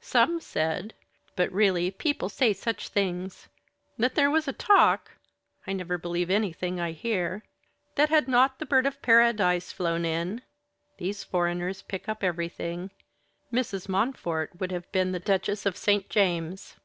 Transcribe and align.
Some 0.00 0.40
said 0.40 0.94
(but 1.36 1.52
really 1.52 1.90
people 1.90 2.30
say 2.30 2.54
such 2.54 2.88
things) 2.88 3.48
that 3.98 4.14
there 4.14 4.30
was 4.30 4.48
a 4.48 4.54
talk 4.54 5.10
(I 5.66 5.74
never 5.74 5.98
believe 5.98 6.30
anything 6.30 6.80
I 6.80 6.92
hear) 6.92 7.42
that 7.96 8.08
had 8.08 8.26
not 8.26 8.58
the 8.58 8.64
Bird 8.64 8.86
of 8.86 9.02
Paradise 9.02 9.72
flown 9.72 10.06
in 10.06 10.40
(these 10.96 11.22
foreigners 11.22 11.82
pick 11.82 12.08
up 12.08 12.24
everything), 12.24 12.92
Mrs. 13.52 13.86
Montfort 13.86 14.58
would 14.58 14.72
have 14.72 14.90
been 14.90 15.12
the 15.12 15.20
Duchess 15.20 15.66
of 15.66 15.76
St. 15.76 16.08
James. 16.08 16.76